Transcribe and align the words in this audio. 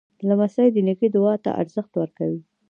لمسی 0.27 0.67
د 0.71 0.77
نیکه 0.87 1.07
دعا 1.15 1.33
ته 1.43 1.51
ارزښت 1.61 1.91
ورکوي. 2.01 2.41